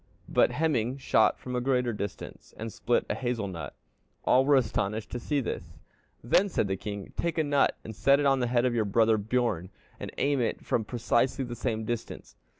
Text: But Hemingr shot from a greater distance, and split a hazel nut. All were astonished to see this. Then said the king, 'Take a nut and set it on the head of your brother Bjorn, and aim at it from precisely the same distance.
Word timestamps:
But 0.27 0.49
Hemingr 0.49 0.97
shot 0.99 1.37
from 1.37 1.55
a 1.55 1.61
greater 1.61 1.93
distance, 1.93 2.55
and 2.57 2.73
split 2.73 3.05
a 3.07 3.13
hazel 3.13 3.47
nut. 3.47 3.75
All 4.25 4.43
were 4.45 4.55
astonished 4.55 5.11
to 5.11 5.19
see 5.19 5.41
this. 5.41 5.77
Then 6.23 6.49
said 6.49 6.67
the 6.67 6.75
king, 6.75 7.13
'Take 7.15 7.37
a 7.37 7.43
nut 7.43 7.77
and 7.83 7.95
set 7.95 8.19
it 8.19 8.25
on 8.25 8.39
the 8.39 8.47
head 8.47 8.65
of 8.65 8.73
your 8.73 8.85
brother 8.85 9.19
Bjorn, 9.19 9.69
and 9.99 10.09
aim 10.17 10.39
at 10.41 10.47
it 10.55 10.65
from 10.65 10.85
precisely 10.85 11.45
the 11.45 11.55
same 11.55 11.85
distance. 11.85 12.35